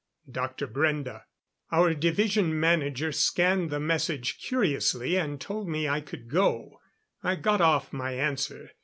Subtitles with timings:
[0.31, 0.65] Dr.
[0.67, 1.25] Brende.
[1.71, 6.81] Our Division Manager scanned the message curiously and told me I could go.
[7.21, 8.71] I got off my answer.